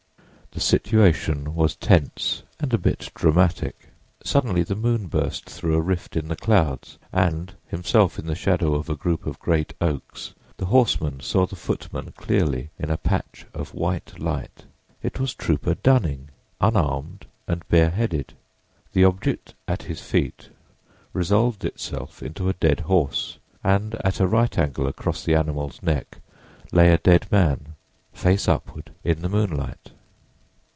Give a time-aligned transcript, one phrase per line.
[0.53, 3.87] The situation was tense and a bit dramatic.
[4.21, 8.75] Suddenly the moon burst through a rift in the clouds and, himself in the shadow
[8.75, 13.45] of a group of great oaks, the horseman saw the footman clearly, in a patch
[13.53, 14.65] of white light.
[15.01, 16.27] It was Trooper Dunning,
[16.59, 18.33] unarmed and bareheaded.
[18.91, 20.49] The object at his feet
[21.13, 26.17] resolved itself into a dead horse, and at a right angle across the animal's neck
[26.73, 27.75] lay a dead man,
[28.11, 29.91] face upward in the moonlight.